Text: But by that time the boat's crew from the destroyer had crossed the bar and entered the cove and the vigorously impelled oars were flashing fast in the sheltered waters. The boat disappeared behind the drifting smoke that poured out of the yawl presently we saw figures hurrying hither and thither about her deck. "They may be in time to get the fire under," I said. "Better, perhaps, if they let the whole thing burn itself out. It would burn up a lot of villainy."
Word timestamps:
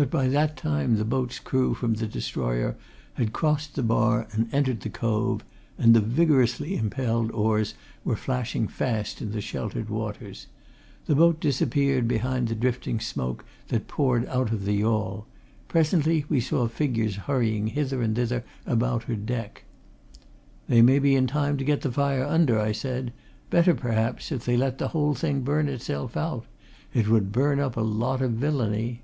But 0.00 0.12
by 0.12 0.28
that 0.28 0.56
time 0.56 0.94
the 0.94 1.04
boat's 1.04 1.40
crew 1.40 1.74
from 1.74 1.94
the 1.94 2.06
destroyer 2.06 2.76
had 3.14 3.32
crossed 3.32 3.74
the 3.74 3.82
bar 3.82 4.28
and 4.30 4.48
entered 4.54 4.82
the 4.82 4.90
cove 4.90 5.42
and 5.76 5.92
the 5.92 6.00
vigorously 6.00 6.76
impelled 6.76 7.32
oars 7.32 7.74
were 8.04 8.14
flashing 8.14 8.68
fast 8.68 9.20
in 9.20 9.32
the 9.32 9.40
sheltered 9.40 9.90
waters. 9.90 10.46
The 11.06 11.16
boat 11.16 11.40
disappeared 11.40 12.06
behind 12.06 12.46
the 12.46 12.54
drifting 12.54 13.00
smoke 13.00 13.44
that 13.70 13.88
poured 13.88 14.24
out 14.26 14.52
of 14.52 14.66
the 14.66 14.74
yawl 14.74 15.26
presently 15.66 16.24
we 16.28 16.38
saw 16.40 16.68
figures 16.68 17.16
hurrying 17.26 17.66
hither 17.66 18.00
and 18.00 18.14
thither 18.14 18.44
about 18.66 19.02
her 19.10 19.16
deck. 19.16 19.64
"They 20.68 20.80
may 20.80 21.00
be 21.00 21.16
in 21.16 21.26
time 21.26 21.56
to 21.58 21.64
get 21.64 21.80
the 21.80 21.90
fire 21.90 22.24
under," 22.24 22.60
I 22.60 22.70
said. 22.70 23.12
"Better, 23.50 23.74
perhaps, 23.74 24.30
if 24.30 24.44
they 24.44 24.56
let 24.56 24.78
the 24.78 24.88
whole 24.94 25.16
thing 25.16 25.40
burn 25.40 25.66
itself 25.68 26.16
out. 26.16 26.44
It 26.94 27.08
would 27.08 27.32
burn 27.32 27.58
up 27.58 27.76
a 27.76 27.80
lot 27.80 28.22
of 28.22 28.30
villainy." 28.34 29.02